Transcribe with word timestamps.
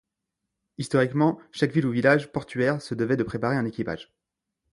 Historiquement, 0.79 1.39
chaque 1.51 1.73
ville 1.73 1.85
ou 1.85 1.91
village 1.91 2.31
portuaire 2.31 2.81
se 2.81 2.95
devait 2.95 3.17
de 3.17 3.23
préparer 3.23 3.55
un 3.55 3.65
équipage. 3.65 4.11